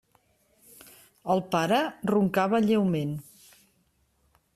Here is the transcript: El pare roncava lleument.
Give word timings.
El 1.33 1.43
pare 1.55 1.77
roncava 2.13 2.61
lleument. 2.69 3.13